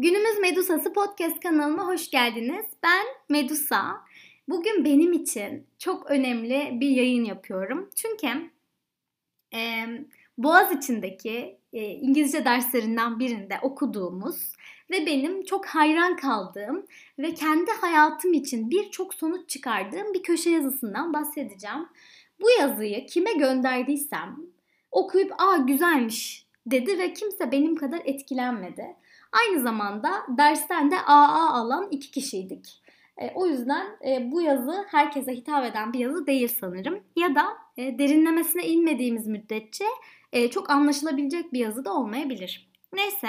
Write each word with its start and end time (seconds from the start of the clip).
Günümüz 0.00 0.38
Medusası 0.38 0.92
podcast 0.92 1.40
kanalıma 1.40 1.86
hoş 1.86 2.10
geldiniz. 2.10 2.66
Ben 2.82 3.06
Medusa. 3.28 4.00
Bugün 4.48 4.84
benim 4.84 5.12
için 5.12 5.66
çok 5.78 6.10
önemli 6.10 6.70
bir 6.80 6.88
yayın 6.88 7.24
yapıyorum. 7.24 7.90
Çünkü 7.96 8.50
e, 9.54 9.84
Boğaz 10.38 10.72
içindeki 10.72 11.58
e, 11.72 11.80
İngilizce 11.82 12.44
derslerinden 12.44 13.18
birinde 13.18 13.58
okuduğumuz 13.62 14.52
ve 14.90 15.06
benim 15.06 15.44
çok 15.44 15.66
hayran 15.66 16.16
kaldığım 16.16 16.86
ve 17.18 17.34
kendi 17.34 17.70
hayatım 17.70 18.32
için 18.32 18.70
birçok 18.70 19.14
sonuç 19.14 19.48
çıkardığım 19.48 20.14
bir 20.14 20.22
köşe 20.22 20.50
yazısından 20.50 21.12
bahsedeceğim. 21.12 21.88
Bu 22.40 22.50
yazıyı 22.50 23.06
kime 23.06 23.32
gönderdiysem 23.32 24.36
okuyup 24.90 25.32
aa 25.38 25.56
güzelmiş 25.56 26.46
dedi 26.66 26.98
ve 26.98 27.12
kimse 27.12 27.52
benim 27.52 27.76
kadar 27.76 28.00
etkilenmedi. 28.04 28.96
Aynı 29.32 29.62
zamanda 29.62 30.26
dersten 30.28 30.90
de 30.90 30.96
AA 31.00 31.50
alan 31.50 31.88
iki 31.90 32.10
kişiydik. 32.10 32.82
E, 33.18 33.30
o 33.34 33.46
yüzden 33.46 33.86
e, 34.06 34.30
bu 34.32 34.40
yazı 34.40 34.84
herkese 34.90 35.32
hitap 35.32 35.64
eden 35.64 35.92
bir 35.92 35.98
yazı 35.98 36.26
değil 36.26 36.56
sanırım. 36.60 37.00
Ya 37.16 37.34
da 37.34 37.58
e, 37.76 37.98
derinlemesine 37.98 38.66
inmediğimiz 38.66 39.26
müddetçe 39.26 39.84
çok 40.50 40.70
anlaşılabilecek 40.70 41.52
bir 41.52 41.58
yazı 41.58 41.84
da 41.84 41.94
olmayabilir. 41.94 42.70
Neyse. 42.92 43.28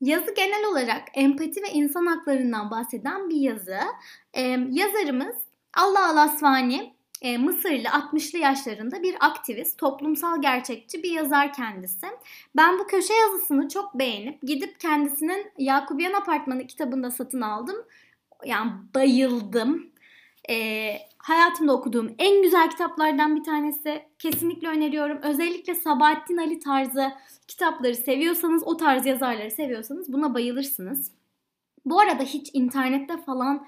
Yazı 0.00 0.34
genel 0.34 0.64
olarak 0.70 1.02
empati 1.14 1.62
ve 1.62 1.68
insan 1.72 2.06
haklarından 2.06 2.70
bahseden 2.70 3.30
bir 3.30 3.36
yazı. 3.36 3.78
Yazarımız 4.70 5.36
Allah 5.76 6.08
Alasvani 6.08 6.94
e, 7.22 7.38
Mısırlı 7.38 7.88
60'lı 7.88 8.38
yaşlarında 8.38 9.02
bir 9.02 9.16
aktivist, 9.20 9.78
toplumsal 9.78 10.42
gerçekçi 10.42 11.02
bir 11.02 11.10
yazar 11.10 11.52
kendisi. 11.52 12.06
Ben 12.56 12.78
bu 12.78 12.86
köşe 12.86 13.14
yazısını 13.14 13.68
çok 13.68 13.94
beğenip 13.94 14.42
gidip 14.42 14.80
kendisinin 14.80 15.46
Yakubiyan 15.58 16.12
Apartmanı 16.12 16.66
kitabında 16.66 17.10
satın 17.10 17.40
aldım. 17.40 17.76
Yani 18.44 18.70
bayıldım. 18.94 19.90
E, 20.50 20.90
hayatımda 21.18 21.72
okuduğum 21.72 22.14
en 22.18 22.42
güzel 22.42 22.70
kitaplardan 22.70 23.36
bir 23.36 23.44
tanesi. 23.44 24.02
Kesinlikle 24.18 24.68
öneriyorum. 24.68 25.18
Özellikle 25.22 25.74
Sabahattin 25.74 26.36
Ali 26.36 26.58
tarzı 26.60 27.12
kitapları 27.48 27.94
seviyorsanız, 27.94 28.62
o 28.66 28.76
tarz 28.76 29.06
yazarları 29.06 29.50
seviyorsanız 29.50 30.12
buna 30.12 30.34
bayılırsınız. 30.34 31.17
Bu 31.90 32.00
arada 32.00 32.22
hiç 32.22 32.50
internette 32.52 33.16
falan 33.16 33.66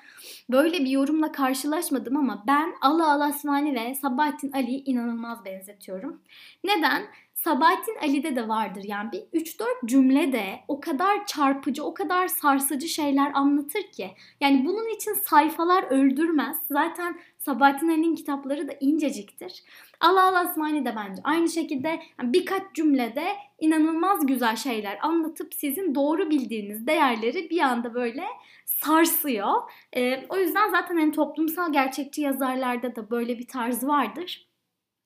böyle 0.50 0.78
bir 0.78 0.90
yorumla 0.90 1.32
karşılaşmadım 1.32 2.16
ama 2.16 2.44
ben 2.46 2.74
Allah 2.80 3.12
Alasmani 3.12 3.74
ve 3.74 3.94
Sabahattin 3.94 4.52
Ali'yi 4.52 4.84
inanılmaz 4.84 5.44
benzetiyorum. 5.44 6.20
Neden? 6.64 7.02
Sabahattin 7.34 7.96
Ali'de 8.02 8.36
de 8.36 8.48
vardır 8.48 8.84
yani 8.84 9.12
bir 9.12 9.40
3-4 9.40 9.86
cümle 9.86 10.32
de 10.32 10.60
o 10.68 10.80
kadar 10.80 11.26
çarpıcı, 11.26 11.84
o 11.84 11.94
kadar 11.94 12.28
sarsıcı 12.28 12.88
şeyler 12.88 13.32
anlatır 13.34 13.82
ki. 13.82 14.10
Yani 14.40 14.64
bunun 14.66 14.96
için 14.96 15.14
sayfalar 15.14 15.82
öldürmez. 15.82 16.56
Zaten 16.68 17.20
Sabahattin 17.40 17.88
Ali'nin 17.88 18.14
kitapları 18.14 18.68
da 18.68 18.72
inceciktir. 18.80 19.62
Allah 20.00 20.28
Allah 20.28 20.38
Asmani 20.38 20.84
de 20.84 20.96
bence 20.96 21.22
aynı 21.24 21.48
şekilde 21.48 22.00
birkaç 22.22 22.62
cümlede 22.74 23.26
inanılmaz 23.60 24.26
güzel 24.26 24.56
şeyler 24.56 24.98
anlatıp 25.02 25.54
sizin 25.54 25.94
doğru 25.94 26.30
bildiğiniz 26.30 26.86
değerleri 26.86 27.50
bir 27.50 27.60
anda 27.60 27.94
böyle 27.94 28.24
sarsıyor. 28.64 29.54
Ee, 29.96 30.26
o 30.28 30.36
yüzden 30.36 30.70
zaten 30.70 30.96
hani 30.96 31.12
toplumsal 31.12 31.72
gerçekçi 31.72 32.20
yazarlarda 32.20 32.96
da 32.96 33.10
böyle 33.10 33.38
bir 33.38 33.46
tarz 33.46 33.84
vardır. 33.86 34.48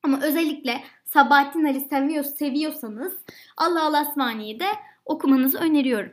Ama 0.02 0.20
özellikle 0.22 0.84
Sabahattin 1.04 1.64
Ali 1.64 1.80
seviyor, 1.80 2.24
seviyorsanız 2.24 3.18
Allah 3.56 3.84
Allah 3.84 3.98
Asmani'yi 3.98 4.60
de 4.60 4.68
okumanızı 5.04 5.58
öneriyorum. 5.58 6.12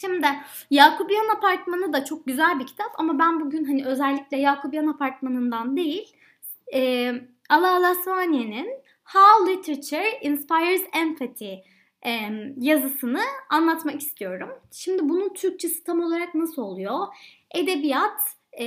Şimdi 0.00 0.26
Yakubiyan 0.70 1.36
Apartmanı 1.36 1.92
da 1.92 2.04
çok 2.04 2.26
güzel 2.26 2.58
bir 2.58 2.66
kitap 2.66 2.90
ama 2.98 3.18
ben 3.18 3.40
bugün 3.40 3.64
hani 3.64 3.86
özellikle 3.86 4.36
Yakubiyan 4.36 4.86
Apartmanı'ndan 4.86 5.76
değil 5.76 6.16
e, 6.74 7.12
Allah 7.48 7.88
Asmani'nin 7.88 8.68
How 9.04 9.52
Literature 9.52 10.20
Inspires 10.22 10.82
Empathy 10.92 11.54
e, 12.06 12.30
yazısını 12.56 13.20
anlatmak 13.50 14.00
istiyorum. 14.00 14.50
Şimdi 14.72 15.08
bunun 15.08 15.34
Türkçesi 15.34 15.84
tam 15.84 16.00
olarak 16.00 16.34
nasıl 16.34 16.62
oluyor? 16.62 17.06
Edebiyat 17.54 18.20
e, 18.52 18.64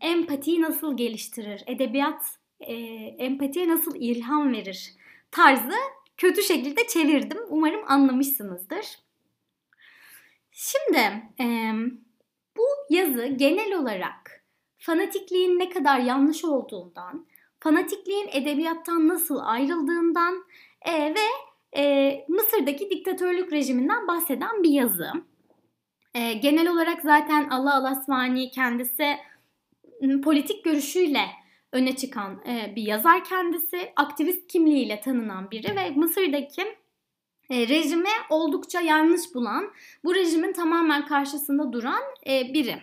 empatiyi 0.00 0.62
nasıl 0.62 0.96
geliştirir? 0.96 1.62
Edebiyat 1.66 2.22
e, 2.60 2.74
empatiye 3.18 3.68
nasıl 3.68 3.94
ilham 3.96 4.52
verir 4.52 4.92
tarzı 5.30 5.74
kötü 6.16 6.42
şekilde 6.42 6.86
çevirdim. 6.86 7.38
Umarım 7.48 7.80
anlamışsınızdır. 7.86 9.03
Şimdi 10.56 11.22
e, 11.40 11.72
bu 12.56 12.62
yazı 12.90 13.26
genel 13.26 13.78
olarak 13.78 14.44
fanatikliğin 14.78 15.58
ne 15.58 15.68
kadar 15.68 15.98
yanlış 15.98 16.44
olduğundan, 16.44 17.26
fanatikliğin 17.60 18.28
edebiyattan 18.32 19.08
nasıl 19.08 19.38
ayrıldığından 19.42 20.44
e, 20.82 21.14
ve 21.14 21.26
e, 21.76 22.24
Mısır'daki 22.28 22.90
diktatörlük 22.90 23.52
rejiminden 23.52 24.08
bahseden 24.08 24.62
bir 24.62 24.70
yazı. 24.70 25.10
E, 26.14 26.32
genel 26.32 26.68
olarak 26.68 27.02
zaten 27.02 27.48
Allah 27.48 27.74
Alasvani 27.74 28.50
kendisi 28.50 29.16
politik 30.24 30.64
görüşüyle 30.64 31.26
öne 31.72 31.96
çıkan 31.96 32.42
e, 32.46 32.72
bir 32.76 32.82
yazar 32.82 33.24
kendisi. 33.24 33.92
Aktivist 33.96 34.46
kimliğiyle 34.52 35.00
tanınan 35.00 35.50
biri 35.50 35.76
ve 35.76 35.90
Mısır'daki 35.90 36.64
e, 37.50 37.68
rejimi 37.68 38.08
oldukça 38.30 38.80
yanlış 38.80 39.34
bulan, 39.34 39.70
bu 40.04 40.14
rejimin 40.14 40.52
tamamen 40.52 41.06
karşısında 41.06 41.72
duran 41.72 42.02
e, 42.26 42.54
biri. 42.54 42.82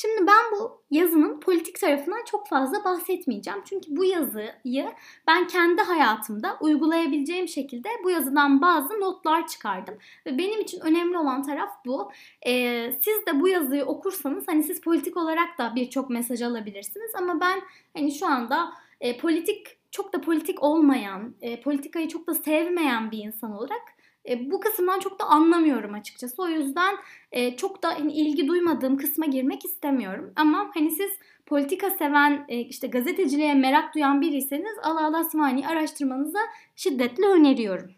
Şimdi 0.00 0.26
ben 0.26 0.52
bu 0.52 0.82
yazının 0.90 1.40
politik 1.40 1.80
tarafından 1.80 2.24
çok 2.24 2.48
fazla 2.48 2.84
bahsetmeyeceğim. 2.84 3.60
Çünkü 3.64 3.96
bu 3.96 4.04
yazıyı 4.04 4.92
ben 5.26 5.46
kendi 5.46 5.82
hayatımda 5.82 6.56
uygulayabileceğim 6.60 7.48
şekilde 7.48 7.88
bu 8.04 8.10
yazıdan 8.10 8.62
bazı 8.62 9.00
notlar 9.00 9.46
çıkardım. 9.46 9.94
Ve 10.26 10.38
benim 10.38 10.60
için 10.60 10.80
önemli 10.80 11.18
olan 11.18 11.42
taraf 11.42 11.70
bu. 11.86 12.10
Ee, 12.46 12.92
siz 13.00 13.26
de 13.26 13.40
bu 13.40 13.48
yazıyı 13.48 13.84
okursanız 13.84 14.48
hani 14.48 14.62
siz 14.62 14.80
politik 14.80 15.16
olarak 15.16 15.58
da 15.58 15.72
birçok 15.76 16.10
mesaj 16.10 16.42
alabilirsiniz. 16.42 17.14
Ama 17.14 17.40
ben 17.40 17.60
hani 17.96 18.12
şu 18.12 18.26
anda 18.26 18.72
e, 19.00 19.18
politik 19.18 19.77
çok 19.90 20.12
da 20.12 20.20
politik 20.20 20.62
olmayan, 20.62 21.34
e, 21.40 21.60
politikayı 21.60 22.08
çok 22.08 22.26
da 22.26 22.34
sevmeyen 22.34 23.10
bir 23.10 23.18
insan 23.18 23.52
olarak 23.52 23.82
e, 24.28 24.50
bu 24.50 24.60
kısımdan 24.60 25.00
çok 25.00 25.20
da 25.20 25.24
anlamıyorum 25.24 25.94
açıkçası. 25.94 26.42
O 26.42 26.48
yüzden 26.48 26.96
e, 27.32 27.56
çok 27.56 27.82
da 27.82 27.88
hani, 27.88 28.12
ilgi 28.12 28.48
duymadığım 28.48 28.96
kısma 28.96 29.26
girmek 29.26 29.64
istemiyorum. 29.64 30.32
Ama 30.36 30.70
hani 30.74 30.90
siz 30.90 31.10
politika 31.46 31.90
seven, 31.90 32.44
e, 32.48 32.60
işte 32.60 32.86
gazeteciliğe 32.86 33.54
merak 33.54 33.94
duyan 33.94 34.20
biriyseniz 34.20 34.78
Allah 34.82 35.06
Allah 35.06 35.18
Asmani 35.18 35.68
araştırmanızı 35.68 36.38
şiddetle 36.76 37.26
öneriyorum. 37.26 37.90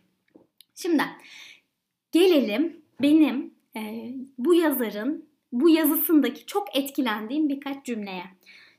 Şimdi 0.75 1.03
gelelim 2.13 2.83
benim 3.03 3.55
e, 3.77 4.13
bu 4.39 4.55
yazarın 4.55 5.31
bu 5.53 5.69
yazısındaki 5.69 6.47
çok 6.47 6.77
etkilendiğim 6.77 7.49
birkaç 7.49 7.85
cümleye. 7.85 8.25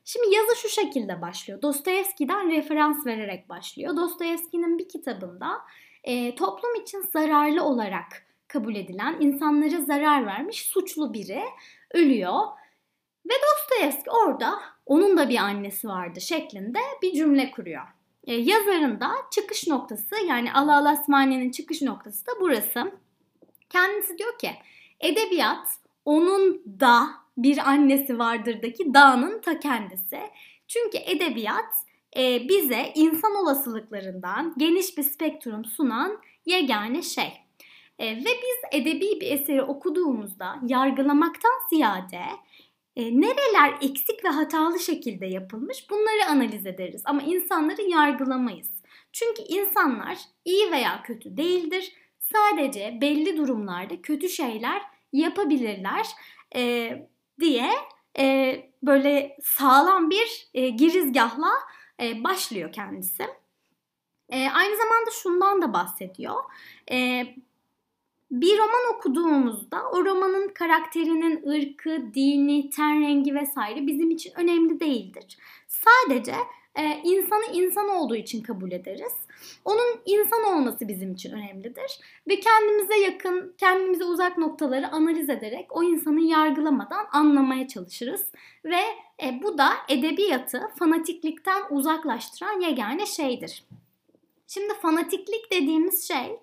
Şimdi 0.06 0.36
yazı 0.36 0.56
şu 0.56 0.70
şekilde 0.70 1.22
başlıyor. 1.22 1.62
Dostoyevski'den 1.62 2.52
referans 2.52 3.06
vererek 3.06 3.50
başlıyor. 3.50 3.96
Dostoyevski'nin 3.96 4.78
bir 4.78 4.90
kitabında 4.90 5.62
e, 6.04 6.36
toplum 6.36 6.76
için 6.76 7.02
zararlı 7.14 7.64
olarak 7.64 8.26
kabul 8.48 8.76
edilen, 8.76 9.18
insanlara 9.20 9.82
zarar 9.82 10.26
vermiş 10.26 10.62
suçlu 10.62 11.14
biri 11.14 11.44
ölüyor. 11.94 12.42
Ve 13.26 13.34
Dostoyevski 13.34 14.12
orada 14.12 14.60
onun 14.86 15.18
da 15.18 15.30
bir 15.30 15.38
annesi 15.38 15.88
vardı 15.88 16.22
şeklinde 16.22 16.80
bir 17.02 17.14
cümle 17.14 17.52
kuruyor. 17.52 17.84
E, 18.24 18.34
yazarın 18.34 19.00
da 19.00 19.12
çıkış 19.32 19.68
noktası 19.68 20.16
yani 20.28 20.54
Allah 20.54 20.90
Asmani'nin 20.90 21.52
çıkış 21.52 21.82
noktası 21.82 22.28
da 22.28 22.32
burası. 22.42 22.92
Kendisi 23.70 24.18
diyor 24.18 24.38
ki 24.38 24.52
edebiyat 25.00 25.68
onun 26.06 26.64
da 26.80 27.21
bir 27.38 27.70
annesi 27.70 28.20
vardırdaki 28.20 28.94
dağının 28.94 29.42
ta 29.42 29.60
kendisi. 29.60 30.20
Çünkü 30.68 30.98
edebiyat 30.98 31.74
e, 32.18 32.50
bize 32.50 32.92
insan 32.96 33.36
olasılıklarından 33.36 34.54
geniş 34.58 34.98
bir 34.98 35.04
spektrum 35.04 35.66
sunan 35.66 36.22
yegane 36.46 37.02
şey. 37.02 37.34
E, 38.00 38.06
ve 38.16 38.26
biz 38.26 38.82
edebi 38.82 39.22
bir 39.22 39.32
eseri 39.32 39.62
okuduğumuzda 39.62 40.60
yargılamaktan 40.68 41.70
ziyade 41.70 42.22
e, 42.96 43.22
nereler 43.22 43.74
eksik 43.82 44.26
ve 44.26 44.30
hatalı 44.30 44.80
şekilde 44.80 45.26
yapılmış 45.26 45.90
bunları 45.90 46.30
analiz 46.30 46.66
ederiz 46.66 47.02
ama 47.06 47.22
insanları 47.22 47.82
yargılamayız. 47.82 48.70
Çünkü 49.12 49.42
insanlar 49.42 50.18
iyi 50.46 50.72
veya 50.72 51.04
kötü 51.04 51.38
değildir. 51.38 51.94
Sadece 52.20 52.98
belli 53.02 53.38
durumlarda 53.38 54.02
kötü 54.02 54.30
şeyler 54.30 54.82
yapabilirler 55.14 56.08
e, 56.56 56.92
diye 57.40 57.72
e, 58.20 58.56
böyle 58.84 59.38
sağlam 59.44 60.10
bir 60.10 60.48
e, 60.54 60.70
girizgahla 60.70 61.52
e, 62.02 62.24
başlıyor 62.24 62.72
kendisi. 62.72 63.24
E, 64.30 64.50
aynı 64.50 64.78
zamanda 64.78 65.12
şundan 65.12 65.62
da 65.62 65.74
bahsediyor. 65.74 66.36
E, 66.92 67.26
bir 68.32 68.58
roman 68.58 68.96
okuduğumuzda 68.96 69.90
o 69.92 70.06
romanın 70.06 70.48
karakterinin 70.48 71.50
ırkı, 71.50 72.14
dini, 72.14 72.70
ten 72.70 73.02
rengi 73.02 73.36
vesaire 73.36 73.88
bizim 73.88 74.12
için 74.12 74.34
önemli 74.36 74.80
değildir. 74.80 75.38
Sadece 75.68 76.36
e, 76.76 77.02
insanı 77.04 77.46
insan 77.54 77.90
olduğu 77.90 78.16
için 78.16 78.44
kabul 78.44 78.72
ederiz. 78.72 79.14
Onun 79.66 80.02
insan 80.06 80.44
olması 80.44 80.88
bizim 80.88 81.14
için 81.14 81.32
önemlidir. 81.32 82.00
Ve 82.28 82.40
kendimize 82.40 82.96
yakın, 82.96 83.56
kendimize 83.58 84.04
uzak 84.04 84.38
noktaları 84.38 84.92
analiz 84.92 85.30
ederek 85.30 85.68
o 85.70 85.84
insanı 85.84 86.22
yargılamadan 86.22 87.08
anlamaya 87.12 87.68
çalışırız. 87.68 88.26
Ve 88.66 88.82
e, 89.24 89.44
bu 89.44 89.58
da 89.58 89.70
edebiyatı 89.90 90.62
fanatiklikten 90.80 91.62
uzaklaştıran 91.70 92.62
yegane 92.62 93.06
şeydir. 93.06 93.64
Şimdi 94.48 94.74
fanatiklik 94.74 95.52
dediğimiz 95.52 96.08
şey 96.08 96.40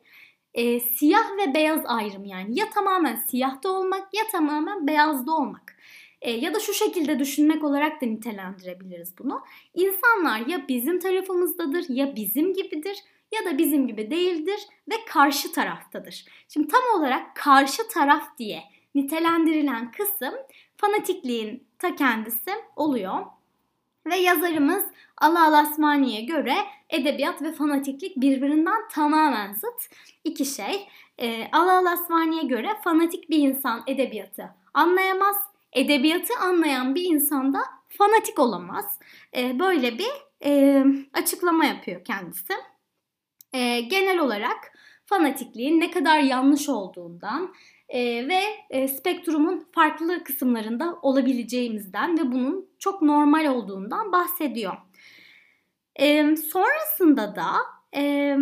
e, 0.54 0.80
siyah 0.80 1.36
ve 1.36 1.54
beyaz 1.54 1.80
ayrım 1.86 2.24
yani 2.24 2.58
ya 2.58 2.70
tamamen 2.70 3.16
siyahta 3.16 3.68
olmak 3.70 4.14
ya 4.14 4.22
tamamen 4.32 4.86
beyazda 4.86 5.32
olmak. 5.32 5.77
E, 6.22 6.30
ya 6.30 6.54
da 6.54 6.60
şu 6.60 6.72
şekilde 6.72 7.18
düşünmek 7.18 7.64
olarak 7.64 8.02
da 8.02 8.06
nitelendirebiliriz 8.06 9.18
bunu. 9.18 9.40
İnsanlar 9.74 10.46
ya 10.46 10.68
bizim 10.68 10.98
tarafımızdadır 10.98 11.84
ya 11.88 12.16
bizim 12.16 12.54
gibidir 12.54 12.98
ya 13.32 13.44
da 13.44 13.58
bizim 13.58 13.86
gibi 13.86 14.10
değildir 14.10 14.60
ve 14.90 14.94
karşı 15.08 15.52
taraftadır. 15.52 16.24
Şimdi 16.48 16.68
tam 16.68 17.00
olarak 17.00 17.36
karşı 17.36 17.88
taraf 17.88 18.38
diye 18.38 18.62
nitelendirilen 18.94 19.92
kısım 19.92 20.34
fanatikliğin 20.76 21.66
ta 21.78 21.96
kendisi 21.96 22.50
oluyor. 22.76 23.26
Ve 24.06 24.16
yazarımız 24.16 24.84
Allah 25.18 25.46
Alasmani'ye 25.46 26.20
göre 26.20 26.54
edebiyat 26.90 27.42
ve 27.42 27.52
fanatiklik 27.52 28.16
birbirinden 28.16 28.88
tamamen 28.92 29.52
zıt 29.52 29.88
iki 30.24 30.44
şey. 30.44 30.88
E, 31.18 31.48
Allah 31.52 31.78
Alasmani'ye 31.78 32.42
göre 32.42 32.68
fanatik 32.84 33.30
bir 33.30 33.38
insan 33.38 33.82
edebiyatı 33.86 34.54
anlayamaz. 34.74 35.36
Edebiyatı 35.72 36.32
anlayan 36.40 36.94
bir 36.94 37.02
insan 37.02 37.54
da 37.54 37.60
fanatik 37.88 38.38
olamaz. 38.38 38.98
E, 39.36 39.58
böyle 39.58 39.98
bir 39.98 40.10
e, 40.44 40.84
açıklama 41.12 41.64
yapıyor 41.64 42.04
kendisi. 42.04 42.52
E, 43.52 43.80
genel 43.80 44.18
olarak 44.18 44.72
fanatikliğin 45.06 45.80
ne 45.80 45.90
kadar 45.90 46.18
yanlış 46.18 46.68
olduğundan, 46.68 47.54
e, 47.88 48.28
ve 48.28 48.40
e, 48.70 48.88
spektrumun 48.88 49.66
farklı 49.72 50.24
kısımlarında 50.24 50.98
olabileceğimizden 51.02 52.18
ve 52.18 52.32
bunun 52.32 52.68
çok 52.78 53.02
normal 53.02 53.46
olduğundan 53.46 54.12
bahsediyor. 54.12 54.76
E, 55.96 56.36
sonrasında 56.36 57.36
da 57.36 57.52
e, 57.96 58.36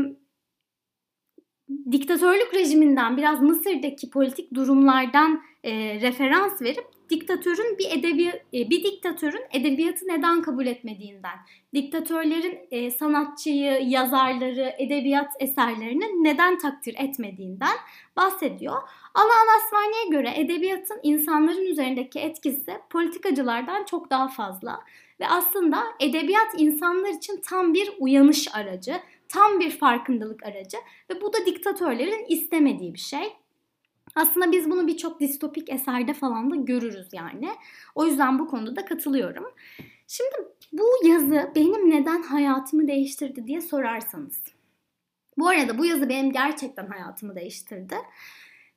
diktatörlük 1.93 2.55
rejiminden 2.55 3.17
biraz 3.17 3.43
Mısır'daki 3.43 4.11
politik 4.11 4.55
durumlardan 4.55 5.43
e, 5.64 6.00
referans 6.00 6.62
verip 6.62 6.95
diktatörün 7.11 7.79
bir 7.79 7.91
edebi 7.91 8.26
e, 8.26 8.70
bir 8.70 8.85
diktatörün 8.85 9.43
edebiyatı 9.53 10.08
neden 10.08 10.43
kabul 10.43 10.67
etmediğinden, 10.67 11.38
diktatörlerin 11.75 12.58
e, 12.70 12.91
sanatçıyı, 12.91 13.88
yazarları, 13.88 14.75
edebiyat 14.79 15.31
eserlerini 15.41 16.25
neden 16.25 16.58
takdir 16.58 16.94
etmediğinden 16.99 17.76
bahsediyor. 18.17 18.82
Allah 19.14 19.56
Asvani'ye 19.56 20.08
göre 20.11 20.32
edebiyatın 20.37 21.00
insanların 21.03 21.64
üzerindeki 21.64 22.19
etkisi 22.20 22.79
politikacılardan 22.91 23.85
çok 23.85 24.11
daha 24.11 24.29
fazla 24.29 24.81
ve 25.20 25.29
aslında 25.29 25.85
edebiyat 26.00 26.49
insanlar 26.56 27.08
için 27.08 27.41
tam 27.49 27.75
bir 27.75 27.91
uyanış 27.99 28.55
aracı, 28.55 29.00
tam 29.29 29.61
bir 29.61 29.70
farkındalık 29.70 30.43
aracı 30.43 30.76
ve 31.11 31.20
bu 31.20 31.32
da 31.32 31.47
diktatörlerin 31.47 32.25
istemediği 32.29 32.94
bir 32.94 32.99
şey. 32.99 33.32
Aslında 34.14 34.53
biz 34.53 34.70
bunu 34.70 34.87
birçok 34.87 35.20
distopik 35.20 35.70
eserde 35.70 36.14
falan 36.14 36.50
da 36.50 36.56
görürüz 36.56 37.08
yani. 37.12 37.50
O 37.94 38.06
yüzden 38.06 38.38
bu 38.38 38.49
konuda 38.49 38.76
da 38.76 38.85
katılıyorum. 38.85 39.44
Şimdi 40.08 40.35
bu 40.73 41.08
yazı 41.08 41.53
benim 41.55 41.91
neden 41.91 42.23
hayatımı 42.23 42.88
değiştirdi 42.88 43.47
diye 43.47 43.61
sorarsanız. 43.61 44.43
Bu 45.38 45.49
arada 45.49 45.79
bu 45.79 45.85
yazı 45.85 46.08
benim 46.08 46.32
gerçekten 46.32 46.87
hayatımı 46.87 47.37
değiştirdi. 47.37 47.97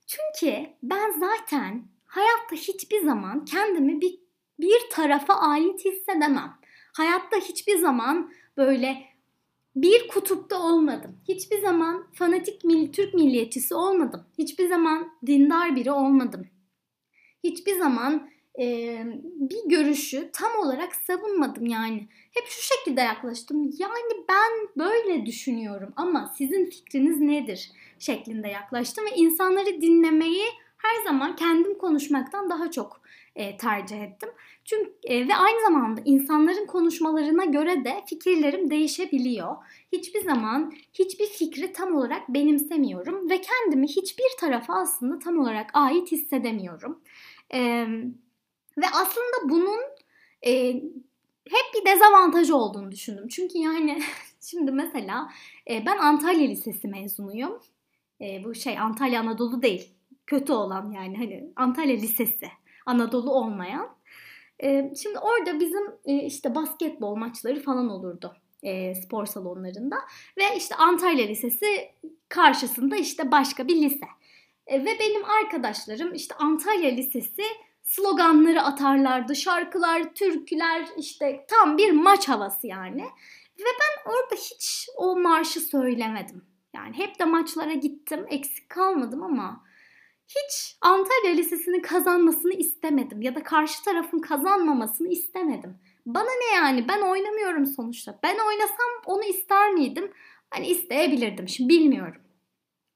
Çünkü 0.08 0.70
ben 0.84 1.20
zaten 1.20 1.84
hayatta 2.06 2.56
hiçbir 2.56 3.02
zaman 3.06 3.46
kendimi 3.46 4.02
bir, 4.02 4.20
bir 4.60 4.90
tarafa 4.92 5.34
ait 5.34 5.86
hissedemem. 5.86 6.60
Hayatta 6.94 7.38
hiçbir 7.38 7.78
zaman 7.78 8.34
böyle 8.58 9.09
bir 9.76 10.08
kutupta 10.08 10.62
olmadım. 10.62 11.18
Hiçbir 11.28 11.62
zaman 11.62 12.08
fanatik 12.14 12.64
milli, 12.64 12.92
Türk 12.92 13.14
milliyetçisi 13.14 13.76
olmadım. 13.76 14.26
Hiçbir 14.38 14.70
zaman 14.70 15.12
dindar 15.26 15.76
biri 15.76 15.92
olmadım. 15.92 16.48
Hiçbir 17.44 17.78
zaman 17.78 18.30
e, 18.60 18.98
bir 19.24 19.70
görüşü 19.70 20.30
tam 20.34 20.52
olarak 20.60 20.96
savunmadım 20.96 21.66
yani. 21.66 22.08
Hep 22.32 22.46
şu 22.48 22.76
şekilde 22.76 23.02
yaklaştım. 23.02 23.70
Yani 23.78 24.26
ben 24.30 24.68
böyle 24.78 25.26
düşünüyorum 25.26 25.94
ama 25.96 26.34
sizin 26.38 26.70
fikriniz 26.70 27.20
nedir 27.20 27.72
şeklinde 28.00 28.48
yaklaştım 28.48 29.06
ve 29.06 29.16
insanları 29.16 29.82
dinlemeyi 29.82 30.46
her 30.80 31.04
zaman 31.04 31.36
kendim 31.36 31.78
konuşmaktan 31.78 32.50
daha 32.50 32.72
çok 32.72 33.02
e, 33.36 33.58
tercih 33.58 34.02
ettim. 34.02 34.30
Çünkü 34.66 34.94
e, 35.04 35.28
ve 35.28 35.36
aynı 35.36 35.62
zamanda 35.62 36.02
insanların 36.06 36.66
konuşmalarına 36.66 37.46
göre 37.46 37.84
de 37.86 38.04
fikirlerim 38.10 38.70
değişebiliyor. 38.70 39.56
Hiçbir 39.92 40.22
zaman 40.22 40.74
hiçbir 40.94 41.26
fikri 41.26 41.74
tam 41.74 41.96
olarak 41.96 42.30
benimsemiyorum 42.30 43.30
ve 43.30 43.42
kendimi 43.42 43.88
hiçbir 43.88 44.38
tarafa 44.40 44.74
aslında 44.74 45.20
tam 45.20 45.40
olarak 45.40 45.70
ait 45.74 46.12
hissedemiyorum. 46.12 47.00
E, 47.54 47.60
ve 48.78 48.86
aslında 48.94 49.50
bunun 49.50 49.80
e, 50.46 50.74
hep 51.50 51.66
bir 51.76 51.86
dezavantaj 51.92 52.50
olduğunu 52.50 52.92
düşündüm. 52.92 53.28
Çünkü 53.28 53.58
yani 53.58 54.02
şimdi 54.42 54.72
mesela 54.72 55.30
e, 55.70 55.86
ben 55.86 55.98
Antalya 55.98 56.48
Lisesi 56.48 56.88
mezunuyum. 56.88 57.60
E, 58.22 58.44
bu 58.44 58.56
şey 58.56 58.80
Antalya 58.80 59.20
Anadolu 59.20 59.62
değil. 59.62 59.99
Kötü 60.30 60.54
olan 60.54 60.92
yani 60.92 61.18
hani 61.18 61.54
Antalya 61.56 61.96
Lisesi. 61.96 62.48
Anadolu 62.86 63.32
olmayan. 63.32 63.90
E, 64.64 64.94
şimdi 65.02 65.20
orada 65.20 65.60
bizim 65.60 65.84
e, 66.06 66.16
işte 66.16 66.56
basketbol 66.56 67.16
maçları 67.16 67.64
falan 67.64 67.90
olurdu 67.90 68.36
e, 68.64 68.96
spor 68.96 69.26
salonlarında. 69.26 69.96
Ve 70.38 70.44
işte 70.58 70.76
Antalya 70.76 71.26
Lisesi 71.26 71.92
karşısında 72.30 72.96
işte 72.96 73.32
başka 73.32 73.68
bir 73.68 73.76
lise. 73.76 74.06
E, 74.68 74.80
ve 74.86 74.90
benim 75.00 75.26
arkadaşlarım 75.26 76.14
işte 76.14 76.36
Antalya 76.36 76.90
Lisesi 76.90 77.44
sloganları 77.84 78.62
atarlardı. 78.62 79.36
Şarkılar, 79.36 80.14
türküler 80.14 80.88
işte 80.98 81.46
tam 81.48 81.78
bir 81.78 81.92
maç 81.92 82.30
havası 82.30 82.68
yani. 82.68 83.04
Ve 83.60 83.70
ben 83.82 84.12
orada 84.12 84.36
hiç 84.36 84.90
o 84.98 85.20
marşı 85.20 85.60
söylemedim. 85.60 86.46
Yani 86.76 86.98
hep 86.98 87.20
de 87.20 87.26
maçlara 87.26 87.74
gittim. 87.74 88.26
Eksik 88.30 88.70
kalmadım 88.70 89.24
ama 89.24 89.69
hiç 90.30 90.78
Antalya 90.82 91.32
Lisesi'nin 91.32 91.82
kazanmasını 91.82 92.54
istemedim 92.54 93.22
ya 93.22 93.36
da 93.36 93.44
karşı 93.44 93.84
tarafın 93.84 94.20
kazanmamasını 94.20 95.08
istemedim. 95.08 95.78
Bana 96.06 96.30
ne 96.30 96.56
yani 96.56 96.88
ben 96.88 97.02
oynamıyorum 97.02 97.66
sonuçta. 97.66 98.20
Ben 98.24 98.38
oynasam 98.48 98.88
onu 99.06 99.24
ister 99.24 99.72
miydim? 99.74 100.12
Hani 100.50 100.68
isteyebilirdim 100.68 101.50
şimdi 101.50 101.70
bilmiyorum. 101.70 102.22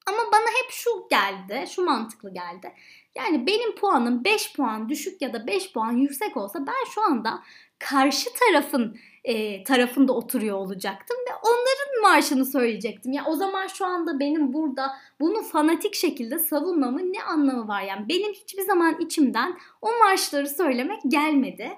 Ama 0.06 0.18
bana 0.32 0.46
hep 0.64 0.72
şu 0.72 1.08
geldi, 1.10 1.66
şu 1.72 1.86
mantıklı 1.86 2.34
geldi. 2.34 2.74
Yani 3.16 3.48
benim 3.48 3.76
puanım 3.76 4.24
5 4.24 4.54
puan 4.54 4.90
düşük 4.90 5.22
ya 5.22 5.34
da 5.34 5.48
5 5.48 5.74
puan 5.74 5.92
yüksek 5.92 6.38
olsa 6.38 6.60
ben 6.68 6.92
şu 6.94 7.02
anda 7.02 7.44
karşı 7.80 8.30
tarafın 8.34 8.98
e, 9.24 9.64
tarafında 9.64 10.14
oturuyor 10.14 10.58
olacaktım 10.58 11.18
ve 11.30 11.34
onların 11.36 12.02
marşını 12.02 12.46
söyleyecektim. 12.46 13.12
Ya 13.12 13.18
yani 13.18 13.34
o 13.34 13.36
zaman 13.36 13.68
şu 13.68 13.86
anda 13.86 14.20
benim 14.20 14.54
burada 14.54 14.92
bunu 15.20 15.44
fanatik 15.44 15.96
şekilde 15.96 16.40
savunmamın 16.40 17.14
ne 17.14 17.24
anlamı 17.24 17.68
var? 17.68 17.82
Yani 17.82 18.10
benim 18.10 18.34
hiçbir 18.34 18.62
zaman 18.62 19.00
içimden 19.00 19.58
o 19.82 19.90
marşları 20.00 20.50
söylemek 20.50 21.00
gelmedi. 21.08 21.72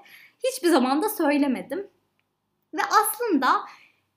Hiçbir 0.44 0.68
zaman 0.68 1.02
da 1.02 1.08
söylemedim. 1.08 1.86
Ve 2.74 2.82
aslında 2.82 3.48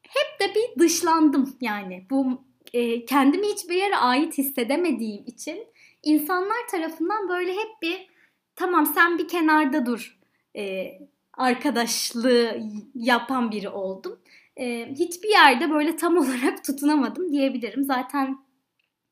hep 0.02 0.40
de 0.40 0.56
bir 0.56 0.80
dışlandım 0.80 1.58
yani 1.62 2.06
bu 2.10 2.44
e, 2.74 3.06
kendimi 3.06 3.48
hiçbir 3.48 3.76
yere 3.76 3.96
ait 3.96 4.38
hissedemediğim 4.38 5.24
için 5.26 5.68
insanlar 6.04 6.68
tarafından 6.72 7.30
böyle 7.30 7.54
hep 7.54 7.82
bir 7.82 8.08
tamam 8.56 8.86
sen 8.86 9.18
bir 9.18 9.28
kenarda 9.28 9.86
dur 9.86 10.20
e, 10.56 10.92
arkadaşlığı 11.40 12.60
yapan 12.96 13.52
biri 13.52 13.70
oldum. 13.70 14.20
E, 14.58 14.90
hiçbir 14.92 15.30
yerde 15.30 15.72
böyle 15.72 15.96
tam 15.96 16.18
olarak 16.18 16.64
tutunamadım 16.64 17.32
diyebilirim. 17.32 17.84
Zaten 17.84 18.38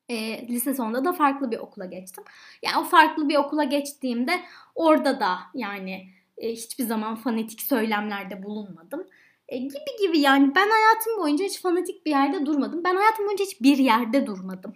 e, 0.10 0.48
lise 0.48 0.74
sonunda 0.74 1.06
da 1.06 1.14
farklı 1.14 1.52
bir 1.52 1.58
okula 1.58 1.86
geçtim. 1.86 2.24
Yani 2.64 2.78
o 2.78 2.84
farklı 2.84 3.30
bir 3.30 3.36
okula 3.36 3.64
geçtiğimde 3.64 4.40
orada 4.76 5.20
da 5.20 5.38
yani 5.54 6.08
e, 6.38 6.52
hiçbir 6.52 6.84
zaman 6.84 7.16
fanatik 7.16 7.62
söylemlerde 7.62 8.44
bulunmadım. 8.44 9.08
E, 9.50 9.58
gibi 9.58 9.98
gibi 10.02 10.20
yani 10.20 10.56
ben 10.56 10.70
hayatım 10.70 11.18
boyunca 11.18 11.46
hiç 11.46 11.62
fanatik 11.62 12.06
bir 12.06 12.12
yerde 12.12 12.46
durmadım. 12.46 12.84
Ben 12.84 12.96
hayatım 12.96 13.26
boyunca 13.26 13.46
hiç 13.46 13.62
bir 13.62 13.78
yerde 13.78 14.28
durmadım. 14.28 14.76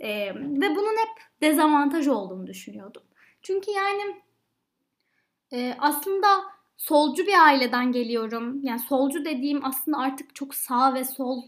E, 0.00 0.34
ve 0.34 0.76
bunun 0.76 0.96
hep 0.96 1.22
dezavantaj 1.42 2.08
olduğunu 2.08 2.46
düşünüyordum. 2.46 3.02
Çünkü 3.42 3.70
yani 3.70 4.22
e, 5.52 5.76
aslında 5.78 6.52
solcu 6.82 7.26
bir 7.26 7.46
aileden 7.46 7.92
geliyorum. 7.92 8.60
Yani 8.62 8.80
solcu 8.80 9.24
dediğim 9.24 9.64
aslında 9.64 9.98
artık 9.98 10.34
çok 10.34 10.54
sağ 10.54 10.94
ve 10.94 11.04
sol 11.04 11.42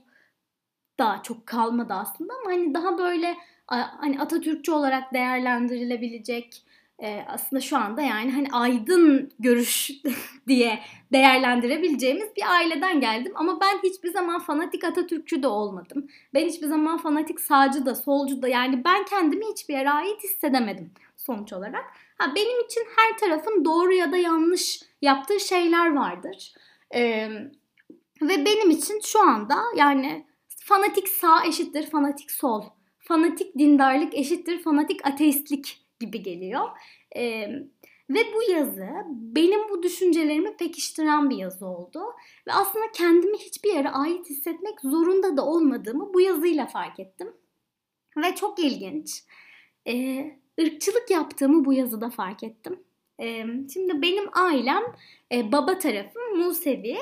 da 0.98 1.20
çok 1.22 1.46
kalmadı 1.46 1.94
aslında 1.94 2.32
ama 2.34 2.50
hani 2.52 2.74
daha 2.74 2.98
böyle 2.98 3.36
hani 3.66 4.20
Atatürkçü 4.20 4.72
olarak 4.72 5.14
değerlendirilebilecek 5.14 6.62
e, 6.98 7.24
aslında 7.28 7.60
şu 7.60 7.76
anda 7.76 8.02
yani 8.02 8.32
hani 8.32 8.48
aydın 8.52 9.32
görüş 9.38 9.90
diye 10.48 10.80
değerlendirebileceğimiz 11.12 12.36
bir 12.36 12.52
aileden 12.52 13.00
geldim. 13.00 13.32
Ama 13.34 13.60
ben 13.60 13.88
hiçbir 13.88 14.12
zaman 14.12 14.40
fanatik 14.40 14.84
Atatürkçü 14.84 15.42
de 15.42 15.46
olmadım. 15.48 16.06
Ben 16.34 16.46
hiçbir 16.46 16.66
zaman 16.66 16.98
fanatik 16.98 17.40
sağcı 17.40 17.86
da 17.86 17.94
solcu 17.94 18.42
da 18.42 18.48
yani 18.48 18.84
ben 18.84 19.04
kendimi 19.04 19.44
hiçbir 19.50 19.74
yere 19.74 19.90
ait 19.90 20.24
hissedemedim 20.24 20.90
sonuç 21.16 21.52
olarak. 21.52 21.84
Ha, 22.14 22.32
benim 22.34 22.64
için 22.64 22.82
her 22.96 23.18
tarafın 23.18 23.64
doğru 23.64 23.92
ya 23.92 24.12
da 24.12 24.16
yanlış 24.16 24.82
yaptığı 25.02 25.40
şeyler 25.40 25.94
vardır. 25.94 26.54
Ee, 26.94 27.28
ve 28.22 28.44
benim 28.44 28.70
için 28.70 29.00
şu 29.04 29.20
anda 29.20 29.62
yani 29.76 30.26
fanatik 30.64 31.08
sağ 31.08 31.44
eşittir 31.46 31.90
fanatik 31.90 32.30
sol. 32.30 32.62
Fanatik 32.98 33.58
dindarlık 33.58 34.14
eşittir 34.14 34.62
fanatik 34.62 35.06
ateistlik 35.06 35.86
gibi 36.00 36.22
geliyor. 36.22 36.68
E, 37.16 37.48
ve 38.10 38.18
bu 38.34 38.52
yazı 38.52 38.88
benim 39.08 39.68
bu 39.68 39.82
düşüncelerimi 39.82 40.56
pekiştiren 40.56 41.30
bir 41.30 41.36
yazı 41.36 41.66
oldu. 41.66 42.00
Ve 42.46 42.52
aslında 42.52 42.84
kendimi 42.92 43.38
hiçbir 43.38 43.74
yere 43.74 43.90
ait 43.90 44.30
hissetmek 44.30 44.80
zorunda 44.80 45.36
da 45.36 45.46
olmadığımı 45.46 46.14
bu 46.14 46.20
yazıyla 46.20 46.66
fark 46.66 47.00
ettim. 47.00 47.32
Ve 48.16 48.34
çok 48.34 48.58
ilginç. 48.58 49.24
E, 49.86 50.24
ırkçılık 50.60 51.10
yaptığımı 51.10 51.64
bu 51.64 51.72
yazıda 51.72 52.10
fark 52.10 52.42
ettim. 52.42 52.80
Şimdi 53.72 54.02
benim 54.02 54.24
ailem 54.32 54.82
baba 55.32 55.78
tarafım 55.78 56.38
Musevi 56.38 56.96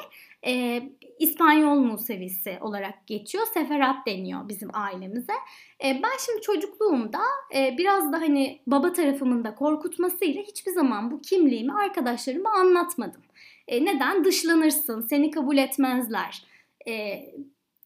e, 0.47 0.83
İspanyol 1.19 1.77
Musevisi 1.77 2.59
olarak 2.61 3.07
geçiyor. 3.07 3.47
Seferat 3.55 4.07
deniyor 4.07 4.49
bizim 4.49 4.69
ailemize. 4.73 5.33
Ben 5.83 6.17
şimdi 6.27 6.41
çocukluğumda 6.41 7.21
biraz 7.53 8.13
da 8.13 8.21
hani 8.21 8.61
baba 8.67 8.93
tarafımın 8.93 9.45
da 9.45 9.55
korkutmasıyla 9.55 10.43
hiçbir 10.43 10.73
zaman 10.73 11.11
bu 11.11 11.21
kimliğimi 11.23 11.73
arkadaşlarıma 11.73 12.51
anlatmadım. 12.51 13.23
Neden? 13.69 14.25
Dışlanırsın, 14.25 15.01
seni 15.01 15.31
kabul 15.31 15.57
etmezler 15.57 16.47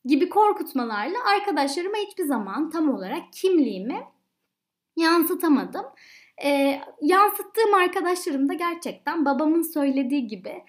gibi 0.05 0.29
korkutmalarla 0.29 1.19
arkadaşlarıma 1.37 1.97
hiçbir 1.97 2.25
zaman 2.25 2.71
tam 2.71 2.95
olarak 2.95 3.23
kimliğimi 3.33 4.01
yansıtamadım. 4.97 5.85
E, 6.45 6.81
yansıttığım 7.03 7.75
arkadaşlarım 7.75 8.49
da 8.49 8.55
gerçekten 8.55 9.25
babamın 9.25 9.63
söylediği 9.63 10.27
gibi 10.27 10.63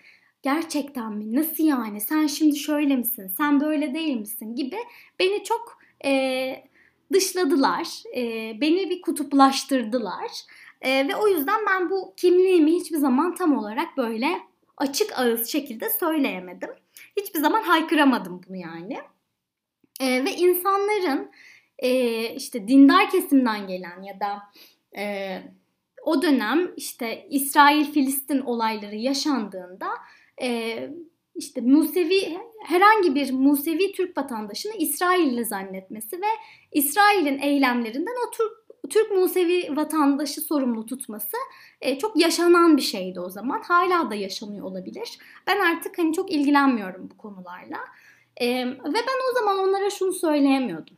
gerçekten 0.43 1.13
mi? 1.13 1.36
Nasıl 1.36 1.63
yani? 1.63 2.01
Sen 2.01 2.27
şimdi 2.27 2.55
şöyle 2.55 2.96
misin? 2.96 3.31
Sen 3.38 3.62
böyle 3.62 3.93
değil 3.93 4.17
misin? 4.17 4.55
gibi 4.55 4.77
beni 5.19 5.43
çok 5.43 5.79
e, 6.05 6.63
dışladılar. 7.13 7.88
E, 8.15 8.22
beni 8.62 8.89
bir 8.89 9.01
kutuplaştırdılar. 9.01 10.31
E, 10.81 11.07
ve 11.07 11.15
o 11.15 11.27
yüzden 11.27 11.65
ben 11.69 11.89
bu 11.89 12.13
kimliğimi 12.17 12.72
hiçbir 12.72 12.98
zaman 12.98 13.36
tam 13.36 13.57
olarak 13.57 13.98
böyle 13.98 14.39
açık 14.77 15.19
ağız 15.19 15.48
şekilde 15.48 15.89
söyleyemedim. 15.89 16.69
Hiçbir 17.17 17.39
zaman 17.39 17.63
haykıramadım 17.63 18.41
bunu 18.48 18.57
yani. 18.57 18.98
E, 20.01 20.25
ve 20.25 20.31
insanların 20.31 21.31
e, 21.79 22.24
işte 22.36 22.67
dindar 22.67 23.10
kesimden 23.10 23.67
gelen 23.67 24.03
ya 24.03 24.19
da 24.19 24.43
e, 25.01 25.38
o 26.03 26.22
dönem 26.22 26.72
işte 26.77 27.27
İsrail-Filistin 27.29 28.39
olayları 28.39 28.96
yaşandığında 28.96 29.88
e, 30.41 30.79
işte 31.36 31.62
Musevi 31.62 32.38
herhangi 32.65 33.15
bir 33.15 33.31
Musevi 33.31 33.91
Türk 33.91 34.17
vatandaşını 34.17 34.74
İsrailli 34.74 35.46
zannetmesi 35.46 36.17
ve 36.17 36.27
İsrail'in 36.72 37.39
eylemlerinden 37.39 38.15
o 38.27 38.31
Türk 38.31 38.67
Türk 38.89 39.12
Musevi 39.12 39.75
vatandaşı 39.75 40.41
sorumlu 40.41 40.86
tutması 40.86 41.38
e, 41.81 41.98
çok 41.98 42.22
yaşanan 42.22 42.77
bir 42.77 42.81
şeydi 42.81 43.19
o 43.19 43.29
zaman. 43.29 43.62
Hala 43.62 44.12
da 44.12 44.15
yaşanıyor 44.15 44.65
olabilir. 44.65 45.17
Ben 45.48 45.60
artık 45.60 45.98
hani 45.98 46.13
çok 46.13 46.31
ilgilenmiyorum 46.31 47.10
bu 47.12 47.17
konularla. 47.17 47.77
E, 48.38 48.48
ve 48.67 48.93
ben 48.93 49.31
o 49.31 49.34
zaman 49.34 49.60
onlara 49.60 49.89
şunu 49.89 50.13
söyleyemiyordum. 50.13 50.98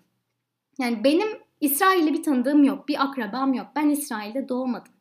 Yani 0.80 1.04
benim 1.04 1.28
İsrail'li 1.62 2.14
bir 2.14 2.24
tanıdığım 2.24 2.64
yok, 2.64 2.88
bir 2.88 3.04
akrabam 3.04 3.54
yok. 3.54 3.68
Ben 3.76 3.90
İsrail'de 3.90 4.50
doğmadım. 4.50 4.94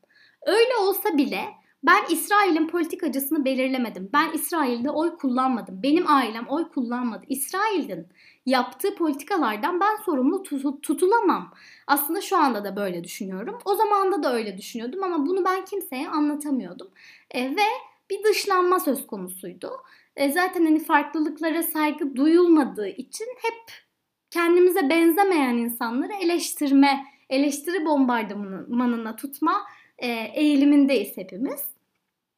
Öyle 0.46 0.76
olsa 0.80 1.16
bile 1.18 1.44
ben 1.82 2.04
İsrail'in 2.10 2.68
politikacısını 2.68 3.44
belirlemedim. 3.44 4.10
Ben 4.12 4.32
İsrail'de 4.32 4.90
oy 4.90 5.16
kullanmadım. 5.16 5.82
Benim 5.82 6.10
ailem 6.10 6.48
oy 6.48 6.68
kullanmadı. 6.68 7.24
İsrail'in 7.28 8.06
yaptığı 8.46 8.94
politikalardan 8.94 9.80
ben 9.80 9.96
sorumlu 9.96 10.42
tutulamam. 10.82 11.54
Aslında 11.86 12.20
şu 12.20 12.36
anda 12.36 12.64
da 12.64 12.76
böyle 12.76 13.04
düşünüyorum. 13.04 13.58
O 13.64 13.74
zamanda 13.74 14.22
da 14.22 14.34
öyle 14.34 14.58
düşünüyordum 14.58 15.02
ama 15.02 15.26
bunu 15.26 15.44
ben 15.44 15.64
kimseye 15.64 16.08
anlatamıyordum. 16.08 16.88
E, 17.30 17.50
ve 17.50 17.68
bir 18.10 18.24
dışlanma 18.24 18.80
söz 18.80 19.06
konusuydu. 19.06 19.70
E, 20.16 20.32
zaten 20.32 20.64
hani 20.64 20.78
farklılıklara 20.78 21.62
saygı 21.62 22.16
duyulmadığı 22.16 22.88
için 22.88 23.26
hep 23.42 23.87
kendimize 24.30 24.90
benzemeyen 24.90 25.56
insanları 25.56 26.12
eleştirme, 26.12 27.04
eleştiri 27.30 27.84
bombardımanına 27.84 29.16
tutma 29.16 29.66
e, 29.98 30.08
eğilimindeyiz 30.34 31.16
hepimiz. 31.16 31.64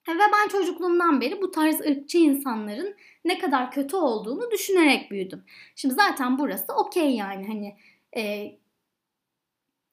Ve 0.08 0.22
ben 0.32 0.48
çocukluğumdan 0.48 1.20
beri 1.20 1.42
bu 1.42 1.50
tarz 1.50 1.80
ırkçı 1.80 2.18
insanların 2.18 2.96
ne 3.24 3.38
kadar 3.38 3.70
kötü 3.70 3.96
olduğunu 3.96 4.50
düşünerek 4.50 5.10
büyüdüm. 5.10 5.44
Şimdi 5.76 5.94
zaten 5.94 6.38
burası 6.38 6.72
okey 6.72 7.16
yani 7.16 7.46
hani 7.46 7.76
e, 8.16 8.52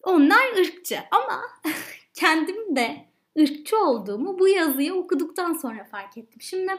onlar 0.04 0.58
ırkçı 0.60 1.00
ama 1.12 1.42
kendim 2.14 2.76
de 2.76 3.06
ırkçı 3.40 3.78
olduğumu 3.78 4.40
bu 4.40 4.48
yazıyı 4.48 4.94
okuduktan 4.94 5.54
sonra 5.54 5.84
fark 5.84 6.18
ettim. 6.18 6.42
Şimdi 6.42 6.72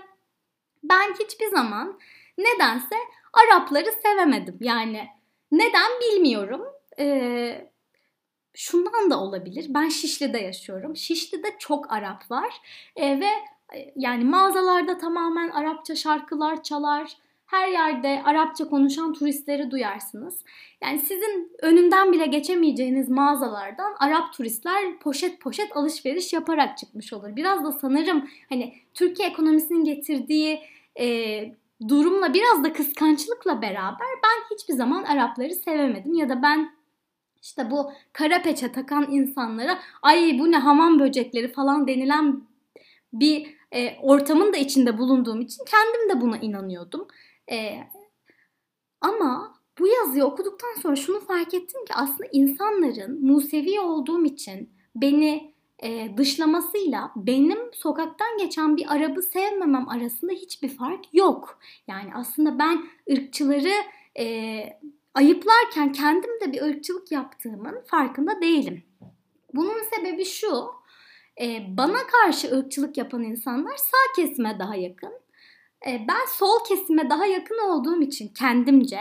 ben 0.82 1.12
hiçbir 1.12 1.46
zaman 1.46 1.98
nedense 2.38 2.96
Arapları 3.32 3.92
sevemedim. 4.02 4.56
Yani 4.60 5.08
neden 5.52 5.90
bilmiyorum. 6.00 6.62
Ee, 6.98 7.70
şundan 8.54 9.10
da 9.10 9.20
olabilir. 9.20 9.66
Ben 9.68 9.88
Şişli'de 9.88 10.38
yaşıyorum. 10.38 10.96
Şişli'de 10.96 11.48
çok 11.58 11.92
Arap 11.92 12.30
var. 12.30 12.54
E, 12.96 13.20
ve 13.20 13.30
e, 13.74 13.92
yani 13.96 14.24
mağazalarda 14.24 14.98
tamamen 14.98 15.50
Arapça 15.50 15.94
şarkılar 15.94 16.62
çalar. 16.62 17.16
Her 17.46 17.68
yerde 17.68 18.22
Arapça 18.24 18.68
konuşan 18.68 19.12
turistleri 19.12 19.70
duyarsınız. 19.70 20.44
Yani 20.82 20.98
sizin 20.98 21.52
önünden 21.62 22.12
bile 22.12 22.26
geçemeyeceğiniz 22.26 23.08
mağazalardan 23.08 23.94
Arap 23.98 24.32
turistler 24.32 24.98
poşet 24.98 25.40
poşet 25.40 25.76
alışveriş 25.76 26.32
yaparak 26.32 26.78
çıkmış 26.78 27.12
olur. 27.12 27.36
Biraz 27.36 27.64
da 27.64 27.72
sanırım 27.72 28.28
hani 28.48 28.74
Türkiye 28.94 29.28
ekonomisinin 29.28 29.84
getirdiği 29.84 30.60
e, 31.00 31.06
durumla 31.88 32.34
biraz 32.34 32.64
da 32.64 32.72
kıskançlıkla 32.72 33.62
beraber 33.62 34.08
ben 34.24 34.54
hiçbir 34.56 34.74
zaman 34.74 35.04
Arapları 35.04 35.54
sevemedim 35.54 36.14
ya 36.14 36.28
da 36.28 36.42
ben 36.42 36.70
işte 37.42 37.70
bu 37.70 37.92
kara 38.12 38.42
peçe 38.42 38.72
takan 38.72 39.10
insanlara 39.10 39.78
ay 40.02 40.38
bu 40.38 40.50
ne 40.50 40.56
hamam 40.56 41.00
böcekleri 41.00 41.52
falan 41.52 41.86
denilen 41.86 42.42
bir 43.12 43.58
e, 43.72 43.96
ortamın 44.02 44.52
da 44.52 44.56
içinde 44.56 44.98
bulunduğum 44.98 45.40
için 45.40 45.64
kendim 45.64 46.08
de 46.10 46.20
buna 46.20 46.38
inanıyordum. 46.38 47.08
E, 47.50 47.78
ama 49.00 49.54
bu 49.78 49.86
yazıyı 49.86 50.24
okuduktan 50.24 50.74
sonra 50.82 50.96
şunu 50.96 51.20
fark 51.20 51.54
ettim 51.54 51.84
ki 51.84 51.94
aslında 51.94 52.28
insanların 52.32 53.26
Musevi 53.26 53.80
olduğum 53.80 54.24
için 54.24 54.70
beni 54.94 55.54
e, 55.82 56.16
dışlamasıyla 56.16 57.12
benim 57.16 57.58
sokaktan 57.72 58.38
geçen 58.38 58.76
bir 58.76 58.94
Arap'ı 58.94 59.22
sevmemem 59.22 59.88
arasında 59.88 60.32
hiçbir 60.32 60.68
fark 60.68 61.14
yok. 61.14 61.58
Yani 61.88 62.10
aslında 62.14 62.58
ben 62.58 62.84
ırkçıları 63.12 63.72
e, 64.18 64.58
ayıplarken 65.14 65.92
kendim 65.92 66.40
de 66.40 66.52
bir 66.52 66.62
ırkçılık 66.62 67.12
yaptığımın 67.12 67.80
farkında 67.86 68.40
değilim. 68.40 68.82
Bunun 69.54 69.82
sebebi 69.94 70.24
şu, 70.24 70.66
e, 71.40 71.66
bana 71.76 71.98
karşı 72.06 72.56
ırkçılık 72.56 72.96
yapan 72.96 73.22
insanlar 73.22 73.76
sağ 73.76 74.22
kesime 74.22 74.58
daha 74.58 74.76
yakın. 74.76 75.12
E, 75.86 76.06
ben 76.08 76.26
sol 76.38 76.64
kesime 76.68 77.10
daha 77.10 77.26
yakın 77.26 77.58
olduğum 77.58 78.02
için 78.02 78.28
kendimce 78.28 79.00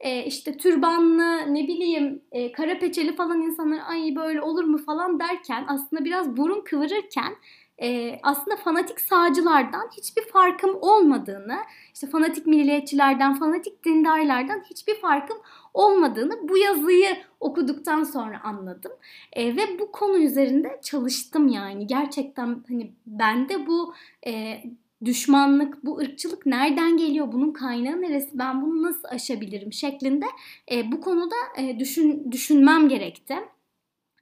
e, 0.00 0.24
işte 0.24 0.56
türbanlı 0.56 1.54
ne 1.54 1.68
bileyim 1.68 2.22
e, 2.32 2.52
kara 2.52 2.78
peçeli 2.78 3.16
falan 3.16 3.40
insanlar 3.40 3.80
ay 3.88 4.16
böyle 4.16 4.42
olur 4.42 4.64
mu 4.64 4.78
falan 4.78 5.20
derken 5.20 5.64
aslında 5.68 6.04
biraz 6.04 6.36
burun 6.36 6.60
kıvırırken 6.60 7.34
e, 7.82 8.18
aslında 8.22 8.56
fanatik 8.56 9.00
sağcılardan 9.00 9.88
hiçbir 9.96 10.22
farkım 10.22 10.78
olmadığını, 10.80 11.58
işte 11.94 12.06
fanatik 12.06 12.46
milliyetçilerden, 12.46 13.34
fanatik 13.34 13.84
dindarlardan 13.84 14.62
hiçbir 14.70 14.94
farkım 15.00 15.38
olmadığını 15.74 16.48
bu 16.48 16.58
yazıyı 16.58 17.16
okuduktan 17.40 18.04
sonra 18.04 18.40
anladım. 18.44 18.92
E, 19.32 19.56
ve 19.56 19.78
bu 19.78 19.92
konu 19.92 20.18
üzerinde 20.18 20.80
çalıştım 20.82 21.48
yani. 21.48 21.86
Gerçekten 21.86 22.64
hani 22.68 22.92
bende 23.06 23.66
bu 23.66 23.94
e, 24.26 24.62
düşmanlık, 25.04 25.84
bu 25.84 25.98
ırkçılık 25.98 26.46
nereden 26.46 26.96
geliyor, 26.96 27.32
bunun 27.32 27.52
kaynağı 27.52 28.02
neresi, 28.02 28.38
ben 28.38 28.62
bunu 28.62 28.82
nasıl 28.82 29.08
aşabilirim 29.08 29.72
şeklinde 29.72 30.26
e, 30.72 30.92
bu 30.92 31.00
konuda 31.00 31.36
e, 31.58 31.78
düşün, 31.78 32.32
düşünmem 32.32 32.88
gerekti 32.88 33.34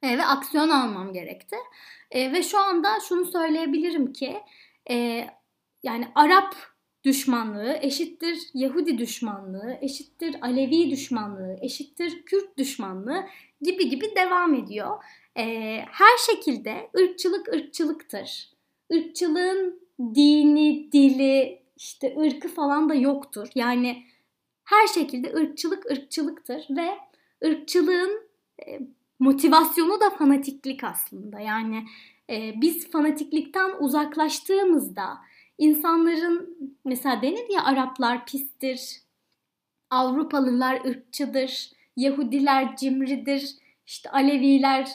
e, 0.03 0.17
ve 0.17 0.25
aksiyon 0.25 0.69
almam 0.69 1.13
gerekti. 1.13 1.55
E, 2.11 2.33
ve 2.33 2.43
şu 2.43 2.59
anda 2.59 2.99
şunu 3.09 3.25
söyleyebilirim 3.25 4.13
ki 4.13 4.37
e, 4.89 5.27
yani 5.83 6.07
Arap 6.15 6.55
düşmanlığı 7.03 7.77
eşittir 7.81 8.39
Yahudi 8.53 8.97
düşmanlığı, 8.97 9.77
eşittir 9.81 10.35
Alevi 10.41 10.91
düşmanlığı, 10.91 11.57
eşittir 11.61 12.25
Kürt 12.25 12.57
düşmanlığı 12.57 13.25
gibi 13.61 13.89
gibi 13.89 14.15
devam 14.15 14.53
ediyor. 14.53 15.03
E, 15.37 15.43
her 15.91 16.17
şekilde 16.17 16.89
ırkçılık 16.97 17.47
ırkçılıktır. 17.47 18.49
Irkçılığın 18.89 19.86
dini, 19.99 20.91
dili, 20.91 21.61
işte 21.77 22.15
ırkı 22.19 22.47
falan 22.47 22.89
da 22.89 22.93
yoktur. 22.93 23.47
Yani 23.55 24.03
her 24.63 24.87
şekilde 24.87 25.33
ırkçılık 25.33 25.91
ırkçılıktır 25.91 26.67
ve 26.69 26.97
ırkçılığın 27.45 28.21
e, 28.67 28.79
motivasyonu 29.19 30.01
da 30.01 30.09
fanatiklik 30.09 30.83
aslında. 30.83 31.39
Yani 31.39 31.87
e, 32.29 32.61
biz 32.61 32.91
fanatiklikten 32.91 33.71
uzaklaştığımızda 33.79 35.17
insanların 35.57 36.57
mesela 36.85 37.21
denir 37.21 37.53
ya 37.53 37.63
Araplar 37.63 38.25
pistir, 38.25 39.01
Avrupalılar 39.89 40.85
ırkçıdır, 40.85 41.71
Yahudiler 41.95 42.75
cimridir, 42.75 43.55
işte 43.85 44.09
Aleviler 44.09 44.89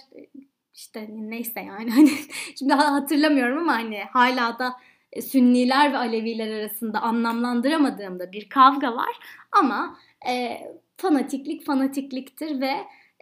işte 0.74 1.08
neyse 1.10 1.60
yani 1.60 1.90
hani 1.90 2.10
şimdi 2.58 2.72
hatırlamıyorum 2.72 3.58
ama 3.58 3.72
hani 3.72 4.04
hala 4.04 4.58
da 4.58 4.68
e, 4.68 4.91
Sünniler 5.20 5.92
ve 5.92 5.96
Aleviler 5.96 6.60
arasında 6.60 7.00
anlamlandıramadığımda 7.00 8.32
bir 8.32 8.48
kavga 8.48 8.96
var 8.96 9.18
ama 9.52 9.98
e, 10.28 10.60
fanatiklik 10.96 11.66
fanatikliktir 11.66 12.60
ve 12.60 12.72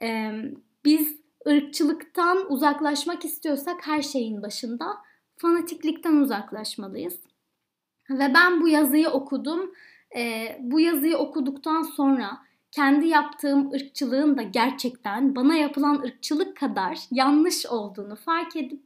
e, 0.02 0.32
biz 0.84 1.20
ırkçılıktan 1.48 2.52
uzaklaşmak 2.52 3.24
istiyorsak 3.24 3.86
her 3.86 4.02
şeyin 4.02 4.42
başında 4.42 4.86
fanatiklikten 5.36 6.16
uzaklaşmalıyız. 6.16 7.20
Ve 8.10 8.34
ben 8.34 8.60
bu 8.60 8.68
yazıyı 8.68 9.08
okudum. 9.08 9.74
E, 10.16 10.56
bu 10.60 10.80
yazıyı 10.80 11.16
okuduktan 11.16 11.82
sonra 11.82 12.38
kendi 12.72 13.06
yaptığım 13.06 13.72
ırkçılığın 13.72 14.38
da 14.38 14.42
gerçekten 14.42 15.36
bana 15.36 15.54
yapılan 15.54 16.02
ırkçılık 16.02 16.56
kadar 16.56 16.98
yanlış 17.10 17.66
olduğunu 17.66 18.16
fark 18.16 18.56
edip 18.56 18.82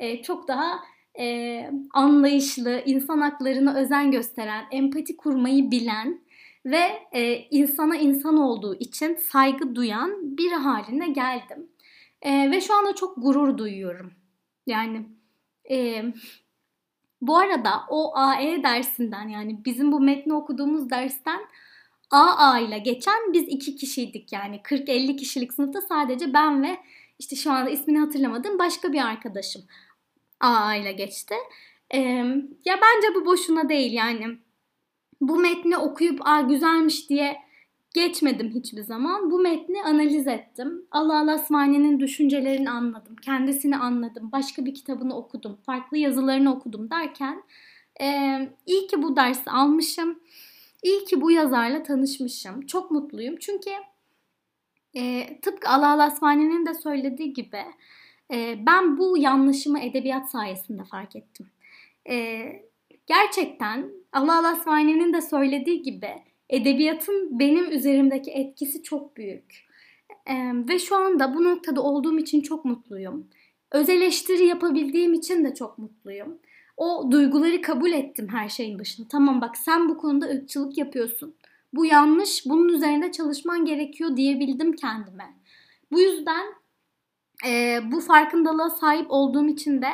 e, 0.00 0.22
çok 0.22 0.48
daha 0.48 0.80
e, 1.18 1.70
anlayışlı, 1.92 2.82
insan 2.86 3.18
haklarına 3.18 3.74
özen 3.74 4.10
gösteren, 4.10 4.64
empati 4.70 5.16
kurmayı 5.16 5.70
bilen 5.70 6.20
ve 6.66 7.02
e, 7.12 7.34
insana 7.50 7.96
insan 7.96 8.36
olduğu 8.36 8.74
için 8.74 9.16
saygı 9.16 9.74
duyan 9.74 10.36
bir 10.38 10.52
haline 10.52 11.08
geldim. 11.08 11.68
E, 12.22 12.50
ve 12.50 12.60
şu 12.60 12.74
anda 12.74 12.94
çok 12.94 13.22
gurur 13.22 13.58
duyuyorum. 13.58 14.12
Yani 14.66 15.06
e, 15.70 16.04
bu 17.20 17.38
arada 17.38 17.82
o 17.88 18.16
AE 18.16 18.62
dersinden 18.62 19.28
yani 19.28 19.64
bizim 19.64 19.92
bu 19.92 20.00
metni 20.00 20.34
okuduğumuz 20.34 20.90
dersten 20.90 21.40
AA 22.10 22.58
ile 22.58 22.78
geçen 22.78 23.32
biz 23.32 23.42
iki 23.48 23.76
kişiydik 23.76 24.32
yani 24.32 24.56
40-50 24.56 25.16
kişilik 25.16 25.52
sınıfta 25.52 25.80
sadece 25.80 26.34
ben 26.34 26.62
ve 26.62 26.78
işte 27.18 27.36
şu 27.36 27.52
anda 27.52 27.70
ismini 27.70 27.98
hatırlamadığım 27.98 28.58
başka 28.58 28.92
bir 28.92 29.06
arkadaşım 29.06 29.62
AA 30.40 30.74
ile 30.74 30.92
geçti. 30.92 31.34
Ee, 31.94 31.98
ya 32.64 32.80
bence 32.82 33.14
bu 33.14 33.26
boşuna 33.26 33.68
değil 33.68 33.92
yani 33.92 34.38
bu 35.20 35.36
metni 35.36 35.76
okuyup 35.76 36.26
aa 36.26 36.40
güzelmiş 36.40 37.10
diye 37.10 37.36
geçmedim 37.94 38.50
hiçbir 38.54 38.82
zaman. 38.82 39.30
Bu 39.30 39.38
metni 39.38 39.82
analiz 39.82 40.26
ettim. 40.26 40.86
Allah 40.90 41.20
Allah 41.20 41.32
Asmani'nin 41.32 42.00
düşüncelerini 42.00 42.70
anladım. 42.70 43.16
Kendisini 43.16 43.76
anladım. 43.76 44.32
Başka 44.32 44.64
bir 44.64 44.74
kitabını 44.74 45.16
okudum. 45.16 45.58
Farklı 45.66 45.98
yazılarını 45.98 46.54
okudum 46.54 46.90
derken 46.90 47.42
e, 48.00 48.38
iyi 48.66 48.86
ki 48.86 49.02
bu 49.02 49.16
dersi 49.16 49.50
almışım. 49.50 50.20
İyi 50.82 51.04
ki 51.04 51.20
bu 51.20 51.30
yazarla 51.30 51.82
tanışmışım. 51.82 52.66
Çok 52.66 52.90
mutluyum. 52.90 53.36
Çünkü 53.40 53.70
e, 54.94 55.26
tıpkı 55.40 55.68
Allah 55.68 56.02
Asmani'nin 56.02 56.66
de 56.66 56.74
söylediği 56.74 57.32
gibi 57.32 57.64
e, 58.32 58.66
ben 58.66 58.98
bu 58.98 59.18
yanlışımı 59.18 59.80
edebiyat 59.80 60.30
sayesinde 60.30 60.84
fark 60.84 61.16
ettim. 61.16 61.46
E, 62.10 62.42
gerçekten 63.06 63.90
Allah 64.12 64.48
Asmani'nin 64.48 65.12
de 65.12 65.20
söylediği 65.20 65.82
gibi 65.82 66.10
edebiyatın 66.48 67.38
benim 67.38 67.72
üzerimdeki 67.72 68.30
etkisi 68.30 68.82
çok 68.82 69.16
büyük. 69.16 69.64
E, 70.26 70.34
ve 70.68 70.78
şu 70.78 70.96
anda 70.96 71.34
bu 71.34 71.44
noktada 71.44 71.82
olduğum 71.82 72.18
için 72.18 72.40
çok 72.40 72.64
mutluyum. 72.64 73.28
Öz 73.72 73.88
eleştiri 73.88 74.46
yapabildiğim 74.46 75.12
için 75.12 75.44
de 75.44 75.54
çok 75.54 75.78
mutluyum. 75.78 76.38
O 76.76 77.10
duyguları 77.10 77.62
kabul 77.62 77.92
ettim 77.92 78.28
her 78.28 78.48
şeyin 78.48 78.78
başında. 78.78 79.08
Tamam 79.08 79.40
bak 79.40 79.56
sen 79.56 79.88
bu 79.88 79.98
konuda 79.98 80.26
ırkçılık 80.26 80.78
yapıyorsun. 80.78 81.34
Bu 81.72 81.86
yanlış, 81.86 82.46
bunun 82.46 82.68
üzerinde 82.68 83.12
çalışman 83.12 83.64
gerekiyor 83.64 84.16
diyebildim 84.16 84.72
kendime. 84.72 85.34
Bu 85.92 86.00
yüzden 86.00 86.46
e, 87.46 87.80
bu 87.92 88.00
farkındalığa 88.00 88.70
sahip 88.70 89.06
olduğum 89.08 89.48
için 89.48 89.82
de 89.82 89.88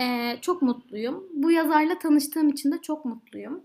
e, 0.00 0.36
çok 0.40 0.62
mutluyum. 0.62 1.24
Bu 1.32 1.50
yazarla 1.50 1.98
tanıştığım 1.98 2.48
için 2.48 2.72
de 2.72 2.78
çok 2.82 3.04
mutluyum. 3.04 3.60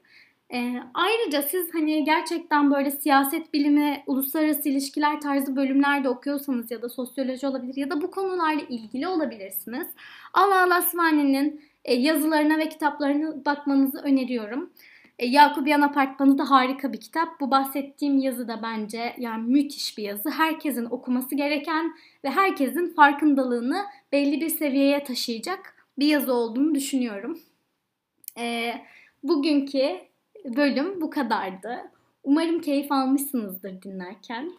E, 0.54 0.74
ayrıca 0.94 1.42
siz 1.42 1.74
hani 1.74 2.04
gerçekten 2.04 2.72
böyle 2.72 2.92
siyaset 2.92 3.54
bilimi, 3.54 4.04
uluslararası 4.08 4.70
ilişkiler 4.70 5.22
tarzı 5.22 5.56
bölümlerde 5.56 6.10
okuyorsanız 6.10 6.72
ya 6.72 6.82
da 6.82 6.90
sosyoloji 6.90 7.48
olabilir 7.48 7.76
ya 7.76 7.90
da 7.90 8.02
bu 8.02 8.12
konularla 8.12 8.62
ilgili 8.62 9.08
olabilirsiniz. 9.08 9.88
Allah 10.34 10.64
Allah 10.64 10.76
Asmani'nin 10.76 11.62
yazılarına 11.88 12.58
ve 12.58 12.70
kitaplarına 12.70 13.46
bakmanızı 13.46 14.00
öneriyorum. 14.00 14.70
E, 15.24 15.26
Yakubiyan 15.26 15.82
Apartmanı 15.82 16.38
da 16.38 16.50
harika 16.50 16.94
bir 16.94 17.00
kitap. 17.00 17.40
Bu 17.40 17.52
bahsettiğim 17.52 18.18
yazı 18.18 18.48
da 18.48 18.60
bence 18.64 19.16
yani 19.18 19.52
müthiş 19.52 19.98
bir 19.98 20.04
yazı. 20.04 20.30
Herkesin 20.30 20.86
okuması 20.86 21.36
gereken 21.36 21.94
ve 22.24 22.30
herkesin 22.30 22.94
farkındalığını 22.94 23.86
belli 24.12 24.42
bir 24.42 24.50
seviyeye 24.50 25.04
taşıyacak 25.04 25.76
bir 26.00 26.08
yazı 26.08 26.34
olduğunu 26.34 26.76
düşünüyorum. 26.76 27.40
E, 28.38 28.74
bugünkü 29.24 29.90
bölüm 30.46 31.02
bu 31.02 31.10
kadardı. 31.10 31.92
Umarım 32.24 32.62
keyif 32.62 32.92
almışsınızdır 32.92 33.82
dinlerken. 33.82 34.52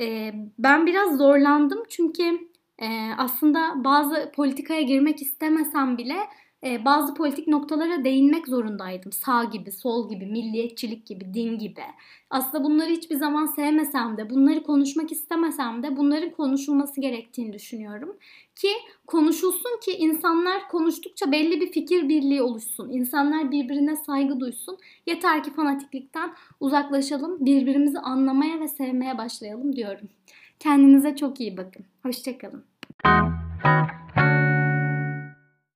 E, 0.00 0.32
ben 0.58 0.86
biraz 0.86 1.16
zorlandım 1.16 1.82
çünkü 1.88 2.38
e, 2.78 2.88
aslında 3.18 3.84
bazı 3.84 4.32
politikaya 4.36 4.82
girmek 4.82 5.22
istemesem 5.22 5.98
bile 5.98 6.16
e, 6.64 6.84
bazı 6.84 7.14
politik 7.14 7.48
noktalara 7.48 8.04
değinmek 8.04 8.48
zorundaydım. 8.48 9.12
Sağ 9.12 9.44
gibi, 9.44 9.72
sol 9.72 10.08
gibi, 10.08 10.26
milliyetçilik 10.26 11.06
gibi, 11.06 11.34
din 11.34 11.58
gibi. 11.58 11.82
Aslında 12.30 12.64
bunları 12.64 12.90
hiçbir 12.90 13.16
zaman 13.16 13.46
sevmesem 13.46 14.16
de, 14.16 14.30
bunları 14.30 14.62
konuşmak 14.62 15.12
istemesem 15.12 15.82
de 15.82 15.96
bunların 15.96 16.30
konuşulması 16.30 17.00
gerektiğini 17.00 17.52
düşünüyorum. 17.52 18.16
Ki 18.56 18.68
konuşulsun 19.06 19.80
ki 19.84 19.92
insanlar 19.92 20.68
konuştukça 20.68 21.32
belli 21.32 21.60
bir 21.60 21.72
fikir 21.72 22.08
birliği 22.08 22.42
oluşsun. 22.42 22.90
İnsanlar 22.90 23.50
birbirine 23.50 23.96
saygı 23.96 24.40
duysun. 24.40 24.78
Yeter 25.06 25.44
ki 25.44 25.52
fanatiklikten 25.52 26.32
uzaklaşalım, 26.60 27.44
birbirimizi 27.46 27.98
anlamaya 27.98 28.60
ve 28.60 28.68
sevmeye 28.68 29.18
başlayalım 29.18 29.76
diyorum. 29.76 30.08
Kendinize 30.58 31.16
çok 31.16 31.40
iyi 31.40 31.56
bakın. 31.56 31.84
Hoşçakalın. 32.02 32.64